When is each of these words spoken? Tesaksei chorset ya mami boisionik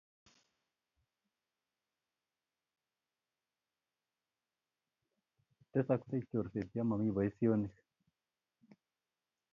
Tesaksei 5.71 6.21
chorset 6.29 6.69
ya 6.75 6.83
mami 6.89 7.09
boisionik 7.15 7.75